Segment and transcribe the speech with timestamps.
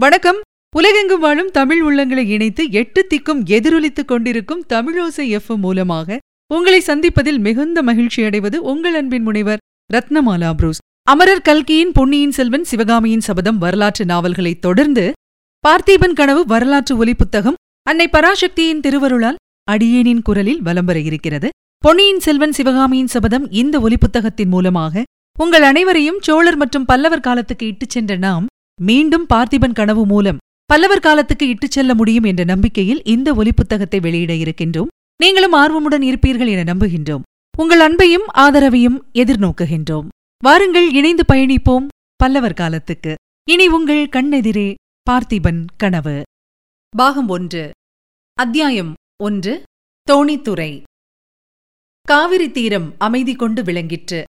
[0.00, 0.36] வணக்கம்.
[0.76, 6.18] உலகெங்கும் வாழும் தமிழ் உள்ளங்களை இணைத்து எட்டு திக்கும் எதிரொலித்துக் கொண்டிருக்கும் தமிழோசை எஃப் மூலமாக
[6.54, 9.58] உங்களை சந்திப்பதில் மிகுந்த மகிழ்ச்சி அடைவது உங்கள் அன்பின் முனைவர்
[9.94, 10.78] ரத்னமாலா புரூஸ்.
[11.02, 15.12] அமரர் கல்கியின் பொன்னியின் செல்வன் சிவகாமியின் சபதம் வரலாற்று நாவல்களைத் தொடர்ந்து
[15.68, 19.36] பார்த்தீபன் கனவு வரலாற்று ஒலி புத்தகம் அன்னை பராசக்தியின் திருவருளால்
[19.70, 21.48] அடியேனின் குரலில் வலம் வர இருக்கிறது.
[21.78, 25.02] பொன்னியின் செல்வன் சிவகாமியின் சபதம் இந்த ஒலி புத்தகத்தின் மூலமாக
[25.38, 28.46] உங்கள் அனைவரையும் சோழர் மற்றும் பல்லவர் காலத்துக்கு இட்டுச் சென்ற நாம்
[28.82, 34.86] மீண்டும் பார்த்திபன் கனவு மூலம் பல்லவர் காலத்துக்கு இட்டுச் செல்ல முடியும் என்ற நம்பிக்கையில் இந்த ஒலிப்புத்தகத்தை வெளியிட இருக்கின்றோம்.
[35.16, 37.20] நீங்களும் ஆர்வமுடன் இருப்பீர்கள் என நம்புகின்றோம்.
[37.58, 40.06] உங்கள் அன்பையும் ஆதரவையும் எதிர்நோக்குகின்றோம்.
[40.44, 43.14] வாருங்கள் இணைந்து பயணிப்போம் பல்லவர் காலத்துக்கு.
[43.50, 44.74] இனி உங்கள் கண்ணெதிரே
[45.10, 46.22] பார்த்திபன் கனவு.
[46.96, 47.70] பாகம் ஒன்று
[48.34, 49.62] அத்தியாயம் ஒன்று
[50.12, 50.82] தோணித்துறை.
[52.02, 54.24] காவிரி தீரம் அமைதி கொண்டு விளங்கிற்று.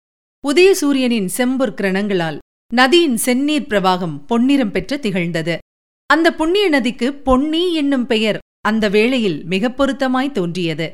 [0.48, 2.38] உதயசூரியனின் செம்பொற் கிரணங்களால்
[2.72, 5.58] நதியின் செந்நீர் பிரவாகம் பொன்னிறம் பெற்று திகழ்ந்தது.
[6.06, 10.92] அந்த புண்ணிய நதிக்கு பொன்னி என்னும் பெயர் அந்த வேளையில் மிகப் பொருத்தமாய் தோன்றியது.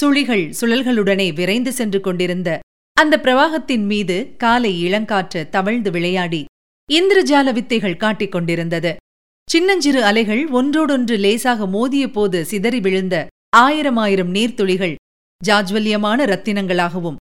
[0.00, 2.60] சுழிகள் சுழல்களுடனே விரைந்து சென்று கொண்டிருந்த
[2.92, 6.44] அந்த பிரவாகத்தின் மீது காலை இளங்காற்று தவழ்ந்து விளையாடி
[6.92, 8.96] இந்திரஜால வித்தைகள் காட்டிக் கொண்டிருந்தது.
[9.50, 14.94] சின்னஞ்சிறு அலைகள் ஒன்றோடொன்று லேசாக மோதிய போது சிதறி விழுந்த ஆயிரம் ஆயிரம் நீர்த்துளிகள்
[15.48, 17.16] ஜாஜ்வல்யமான ரத்தினங்களாகவும்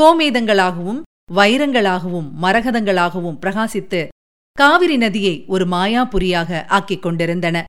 [0.00, 4.08] கோமேதங்களாகவும் வைரங்களாகவும் மரகதங்களாகவும் பிரகாசித்து
[4.52, 7.64] காவிரி நதியை ஒரு மாயாபுரியாக ஆக்கிக் கொண்டிருந்தன.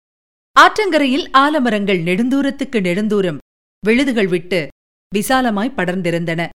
[0.59, 3.37] ஆற்றங்கரையில் ஆலமரங்கள் நெடுந்தூரத்துக்கு நெடுந்தூரம்
[3.85, 4.67] விழுதுகள் விட்டு
[5.13, 6.49] விசாலமாய் படர்ந்திருந்தன.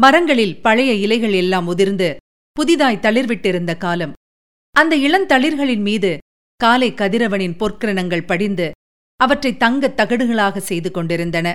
[0.00, 2.16] மரங்களில் பழைய இலைகள் எல்லாம் உதிர்ந்து
[2.52, 4.12] புதிதாய் தளிர்விட்டிருந்த காலம்.
[4.70, 6.18] அந்த இளந்தளிர்களின் மீது
[6.56, 8.70] காலை கதிரவனின் பொற்கிரணங்கள் படிந்து
[9.16, 11.54] அவற்றை தங்கத் தகடுகளாக செய்து கொண்டிருந்தன.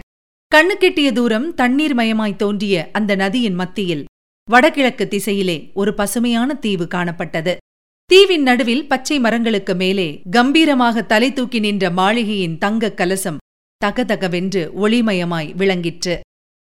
[0.55, 4.05] கண்ணுக்கெட்டிய தூரம் தண்ணீர் மயமாய் தோன்றிய அந்த நதியின் மத்தியில்
[4.49, 7.57] வடகிழக்கு திசையிலே ஒரு பசுமையான தீவு காணப்பட்டது.
[8.05, 13.37] தீவின் நடுவில் பச்சை மரங்களுக்கு மேலே கம்பீரமாக தலை தூக்கி நின்ற மாளிகையின் தங்கக் கலசம்
[13.85, 16.19] தகதகவென்று ஒளிமயமாய் விளங்கிற்று.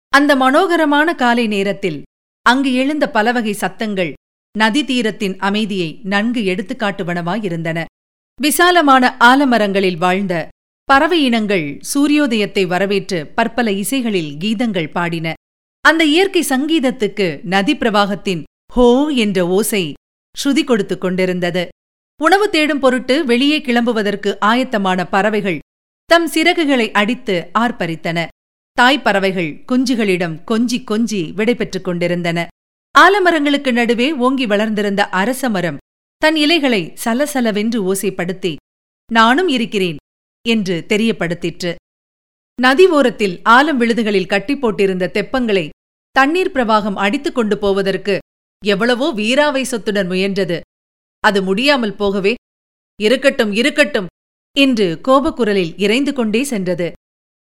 [0.09, 2.03] அந்த மனோகரமான காலை நேரத்தில்
[2.41, 4.13] அங்கு எழுந்த பலவகை சத்தங்கள்
[4.57, 7.83] நதி தீரத்தின் அமைதியை நன்கு எடுத்துக்காட்டுவனவாயிருந்தன.
[8.41, 10.47] விசாலமான ஆலமரங்களில் வாழ்ந்த
[10.83, 15.33] பறவை இனங்கள் சூரியோதயத்தை வரவேற்று பற்பல இசைகளில் கீதங்கள் பாடின.
[15.81, 19.93] அந்த இயற்கை சங்கீதத்துக்கு நதி பிரவாகத்தின் ஹோ என்ற ஓசை
[20.43, 21.67] ஸ்ருதி கொடுத்துக் கொண்டிருந்தது.
[22.23, 25.59] உணவு தேடும் பொருட்டு வெளியே கிளம்புவதற்கு ஆயத்தமான பறவைகள்
[26.05, 28.27] தம் சிறகுகளை அடித்து ஆர்ப்பரித்தன.
[28.71, 32.47] தாய்ப் பறவைகள் குஞ்சுகளிடம் கொஞ்சி கொஞ்சி விடைபெற்றுக் கொண்டிருந்தன.
[32.99, 35.77] ஆலமரங்களுக்கு நடுவே ஓங்கி வளர்ந்திருந்த அரச மரம்
[36.17, 38.55] தன் இலைகளை சலசலவென்று ஓசைப்படுத்தி
[39.11, 39.95] நானும் இருக்கிறேன்
[40.47, 41.75] என்று தெரியப்படுத்திற்று.
[42.59, 45.69] நதி ஓரத்தில் ஆலம் விழுதுகளில் கட்டி போட்டிருந்த தெப்பங்களை
[46.11, 48.15] தண்ணீர் பிரவாகம் அடித்துக் கொண்டு போவதற்கு
[48.65, 50.59] எவ்வளவோ வீராவேசத்துடன் முயன்றது.
[51.19, 52.33] அது முடியாமல் போகவே
[52.99, 54.05] இருக்கட்டும் இருக்கட்டும்
[54.57, 56.91] என்று கோபக்குரலில் இறைந்து கொண்டே சென்றது.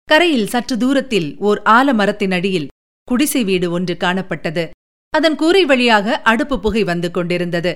[0.06, 2.72] கரையில் சற்று தூரத்தில் ஓர் ஆலமரத்தின் அடியில்
[3.08, 4.70] குடிசை வீடு ஒன்று காணப்பட்டது.
[5.14, 7.74] அதன் கூரை வழியாக அடுப்பு புகை வந்து கொண்டிருந்தது.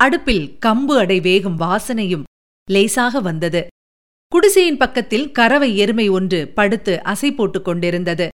[0.00, 2.26] அடுப்பில் கம்பு அடை வேகும் வாசனையும்
[2.70, 3.66] லேசாக வந்தது.
[4.32, 8.28] குடிசையின் பக்கத்தில் கறவை எருமை ஒன்று படுத்து அசை போட்டுக் கொண்டிருந்தது.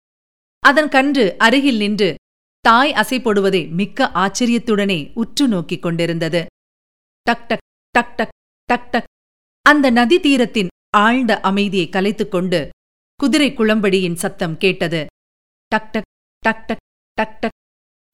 [0.59, 2.15] அதன் கன்று அருகில் நின்று
[2.59, 6.45] தாய் அசை போடுவதை மிக்க ஆச்சரியத்துடனே உற்று நோக்கிக் கொண்டிருந்தது.
[7.21, 8.35] டக் டக் டக் டக்
[8.65, 9.07] டக் டக்.
[9.61, 12.69] அந்த நதி தீரத்தின் ஆழ்ந்த அமைதியை கலைத்துக் கொண்டு
[13.15, 15.05] குதிரை குளம்படியின் சத்தம் கேட்டது.
[15.67, 16.09] டக் டக்
[16.39, 17.57] டக் டக் டக் டக்.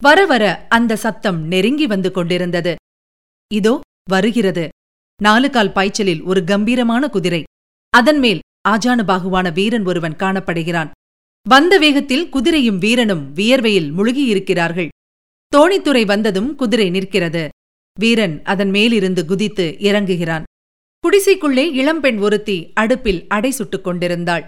[0.03, 2.75] வர வர அந்த சத்தம் நெருங்கி வந்து கொண்டிருந்தது.
[3.53, 4.65] இதோ வருகிறது.
[5.21, 7.43] நாலு கால் பாய்ச்சலில் ஒரு கம்பீரமான குதிரை
[7.97, 10.91] அதன் மேல் ஆஜானுபாகுவான வீரன் ஒருவன் காணப்படுகிறான்.
[11.49, 14.87] வந்த வேகத்தில் குதிரையும் வீரனும் வியர்வையில் முழுகியிருக்கிறார்கள்.
[15.55, 17.49] தோணித்துறை வந்ததும் குதிரை நிற்கிறது.
[17.99, 20.43] வீரன் அதன் மேலிருந்து குதித்து இறங்குகிறான்.
[21.03, 24.45] குடிசைக்குள்ளே இளம்பெண் ஒருத்தி அடுப்பில் அடை சுட்டுக் கொண்டிருந்தாள்.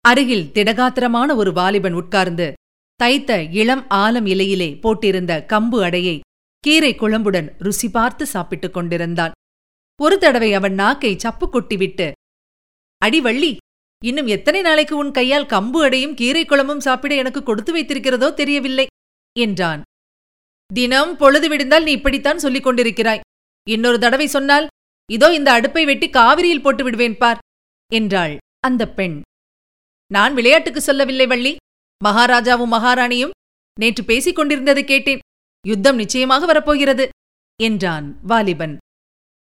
[0.00, 2.52] அருகில் திடகாத்திரமான ஒரு வாலிபன் உட்கார்ந்து
[2.94, 6.20] தைத்த இளம் ஆலம் இலையிலே போட்டிருந்த கம்பு அடையை
[6.60, 9.32] கீரை குழம்புடன் ருசி பார்த்து சாப்பிட்டுக் கொண்டிருந்தான்.
[10.00, 12.12] ஒரு தடவை அவன் நாக்கை சப்பு கொட்டிவிட்டு
[13.04, 13.52] அடி வள்ளி
[14.02, 18.86] இன்னும் எத்தனை நாளைக்கு உன் கையால் கம்பு அடையும் கீரை குழம்பும் சாப்பிட எனக்கு கொடுத்து வைத்திருக்கிறதோ தெரியவில்லை
[19.36, 19.82] என்றான்.
[20.70, 23.22] தினம் பொழுது விடுந்தால் நீ இப்படித்தான் சொல்லிக் கொண்டிருக்கிறாய்.
[23.66, 24.66] இன்னொரு தடவை சொன்னால்
[25.10, 27.40] இதோ இந்த அடுப்பை வெட்டி காவிரியில் போட்டு விடுவேன் பார்
[27.90, 28.34] என்றாள்
[28.68, 29.16] அந்த பெண்.
[30.10, 31.52] நான் விளையாட்டுக்கு சொல்லவில்லை வள்ளி
[32.00, 33.34] மகாராஜாவும் மகாராணியும்
[33.76, 35.24] நேற்று பேசிக் கொண்டிருந்ததை கேட்டேன்
[35.64, 37.04] யுத்தம் நிச்சயமாக வரப்போகிறது
[37.60, 38.74] என்றான் வாலிபன்.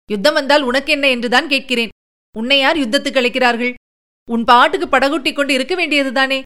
[0.10, 1.94] யுத்தம் வந்தால் உனக்கு என்ன என்றுதான் கேட்கிறேன்
[2.38, 3.74] உன்னை யார் யுத்தத்துக்கு அழைக்கிறார்கள்?
[4.30, 6.42] உன் பாட்டுக்கு படகுட்டிக் கொண்டு இருக்க வேண்டியதுதானே?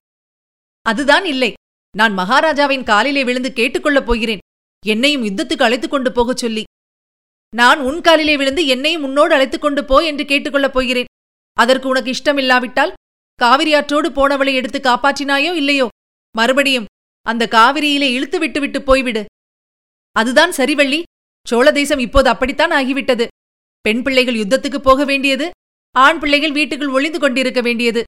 [0.81, 1.53] அதுதான் இல்லை.
[1.97, 4.39] நான் மகாராஜாவின் காலிலே விழுந்து கேட்டுக்கொள்ளப் போகிறேன்.
[4.85, 6.63] என்னையும் யுத்தத்துக்கு அழைத்துக் கொண்டு போகச் சொல்லி.
[7.55, 11.05] நான் உன் காலிலே விழுந்து என்னையும் உன்னோடு அழைத்துக் கொண்டு போ என்று கேட்டுக்கொள்ளப் போகிறேன்.
[11.53, 12.93] அதற்கு உனக்கு இஷ்டமில்லாவிட்டால்
[13.35, 15.87] காவிரி ஆற்றோடு போனவளை எடுத்து காப்பாற்றினாயோ இல்லையோ?
[16.35, 16.85] மறுபடியும்
[17.21, 19.25] அந்த காவிரியிலே இழுத்து விட்டு விட்டு போய்விடு.
[20.11, 21.03] அதுதான் சரிவள்ளி.
[21.47, 23.27] சோழ தேசம் இப்போது அப்படித்தான் ஆகிவிட்டது.
[23.81, 25.51] பெண் பிள்ளைகள் யுத்தத்துக்கு போக வேண்டியது
[25.91, 28.03] ஆண் பிள்ளைகள் வீட்டுக்குள் ஒளிந்து கொண்டிருக்க வேண்டியது.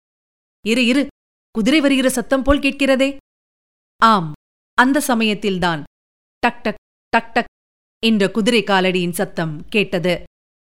[0.68, 1.08] இரு இரு.
[1.52, 3.18] குதிரை வருகிற சத்தம் போல் கேட்கிறதே.
[3.98, 4.32] ஆம்
[4.74, 5.84] அந்த சமயத்தில்தான்.
[6.40, 6.76] டக் டக்
[7.10, 7.46] டக் டக்
[8.04, 10.24] என்ற குதிரை காலடியின் சத்தம் கேட்டது.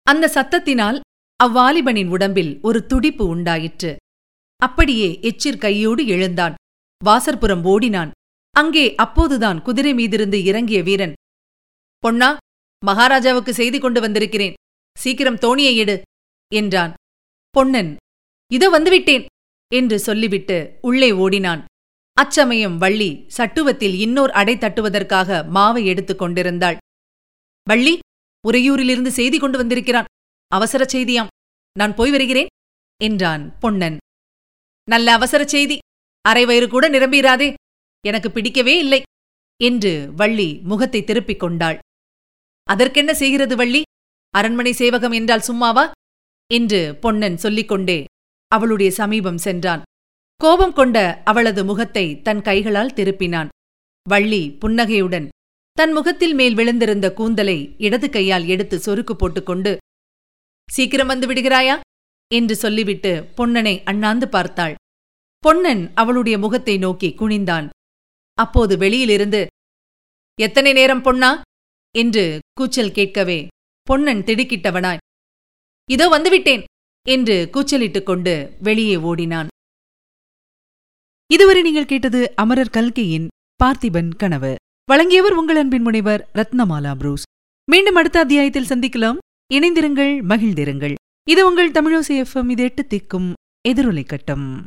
[0.02, 1.00] அந்த சத்தத்தினால்
[1.44, 3.96] அவ்வாலிபனின் உடம்பில் ஒரு துடிப்பு உண்டாயிற்று.
[4.56, 6.55] அப்படியே எச்சிற் கையோடு எழுந்தான்.
[7.05, 8.10] வாசற்புறம் ஓடினான்.
[8.50, 11.12] அங்கே அப்போதுதான் குதிரை மீதிருந்து இறங்கிய வீரன்.
[11.99, 12.37] பொன்னா
[12.84, 14.55] மகாராஜாவுக்கு செய்தி கொண்டு வந்திருக்கிறேன்.
[14.99, 16.02] சீக்கிரம் தோணியை எடு.
[16.55, 16.95] என்றான்.
[17.50, 17.97] பொன்னன்
[18.53, 19.25] இதோ வந்துவிட்டேன்
[19.75, 21.65] என்று சொல்லிவிட்டு உள்ளே ஓடினான்.
[22.12, 26.77] அச்சமயம் வள்ளி சட்டுவத்தில் இன்னோர் அடை தட்டுவதற்காக மாவை எடுத்துக் கொண்டிருந்தாள்.
[27.69, 27.99] வள்ளி
[28.49, 30.05] உறையூரிலிருந்து செய்தி கொண்டு வந்திருக்கிறான்.
[30.49, 31.27] அவசர செய்தியாம்.
[31.73, 32.47] நான் போய் வருகிறேன்
[33.05, 33.97] என்றான் பொன்னன்.
[34.85, 35.79] நல்ல அவசர செய்தி.
[36.21, 37.55] அரை வயிறு கூட நிரம்பிராதே.
[38.06, 39.03] எனக்கு பிடிக்கவே இல்லை
[39.61, 41.79] என்று வள்ளி முகத்தை திருப்பிக் கொண்டாள்.
[42.65, 43.83] அதற்கென்ன செய்கிறது வள்ளி?
[44.31, 45.91] அரண்மனை சேவகம் என்றால் சும்மாவா?
[46.50, 48.05] என்று பொன்னன் சொல்லிக்கொண்டே
[48.50, 49.83] அவளுடைய சமீபம் சென்றான்.
[50.41, 53.49] கோபம் கொண்ட அவளது முகத்தை தன் கைகளால் திருப்பினான்.
[54.06, 55.27] வள்ளி புன்னகையுடன்
[55.73, 59.73] தன் முகத்தில் மேல் விழுந்திருந்த கூந்தலை இடது கையால் எடுத்து சொருக்கு போட்டுக்கொண்டு
[60.69, 61.77] சீக்கிரம் வந்து விடுகிறாயா?
[62.31, 64.75] என்று சொல்லிவிட்டு பொன்னனை அண்ணாந்து பார்த்தாள்.
[65.44, 67.69] பொன்னன் அவளுடைய முகத்தை நோக்கி குனிந்தான்.
[68.39, 69.43] அப்போது வெளியிலிருந்து
[70.39, 71.31] எத்தனை நேரம் பொன்னா?
[71.94, 73.39] என்று கூச்சல் கேட்கவே
[73.87, 75.03] பொன்னன் திடுக்கிட்டவனாய்
[75.90, 76.64] இதோ வந்துவிட்டேன்
[77.08, 79.49] என்று கூச்சலிட்டுக் கொண்டு வெளியே ஓடினான்.
[81.32, 83.29] இதுவரை நீங்கள் கேட்டது அமரர் கல்கையின்
[83.64, 84.55] பார்த்திபன் கனவு.
[84.85, 87.23] வழங்கியவர் உங்கள் அன்பின் முனைவர் ரத்னமாலா புரூஸ்.
[87.70, 89.17] மீண்டும் அடுத்த அத்தியாயத்தில் சந்திக்கலாம்.
[89.55, 90.94] இணைந்திருங்கள் மகிழ்ந்திருங்கள்.
[91.29, 93.32] இது உங்கள் தமிழோசி எஃப்எம் இது எட்டு திக்கும்
[93.69, 94.64] எதிரொலை கட்டம்.